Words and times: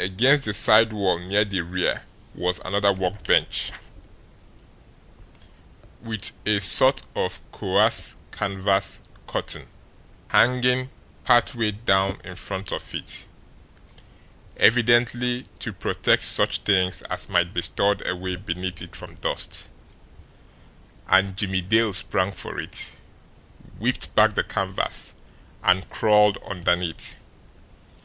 Against 0.00 0.46
the 0.46 0.52
side 0.52 0.92
wall, 0.92 1.20
near 1.20 1.44
the 1.44 1.60
rear, 1.60 2.02
was 2.34 2.58
another 2.64 2.92
workbench, 2.92 3.70
with 6.02 6.32
a 6.44 6.58
sort 6.58 7.02
of 7.14 7.40
coarse 7.52 8.16
canvas 8.32 9.00
curtain 9.28 9.68
hanging 10.30 10.90
part 11.22 11.54
way 11.54 11.70
down 11.70 12.20
in 12.24 12.34
front 12.34 12.72
of 12.72 12.92
it, 12.96 13.24
evidently 14.56 15.44
to 15.60 15.72
protect 15.72 16.24
such 16.24 16.58
things 16.62 17.02
as 17.02 17.28
might 17.28 17.54
be 17.54 17.62
stored 17.62 18.04
away 18.04 18.34
beneath 18.34 18.82
it 18.82 18.96
from 18.96 19.14
dust, 19.14 19.68
and 21.06 21.36
Jimmie 21.36 21.60
Dale 21.62 21.92
sprang 21.92 22.32
for 22.32 22.58
it, 22.58 22.96
whipped 23.78 24.16
back 24.16 24.34
the 24.34 24.42
canvas, 24.42 25.14
and 25.62 25.88
crawled 25.88 26.38
underneath. 26.38 27.14